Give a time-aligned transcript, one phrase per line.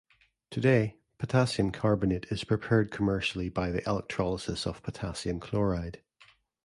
[0.49, 6.01] Today, potassium carbonate is prepared commercially by the electrolysis of potassium chloride.